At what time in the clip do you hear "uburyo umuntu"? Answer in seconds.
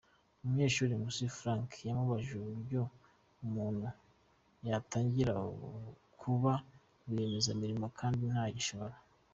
2.39-3.87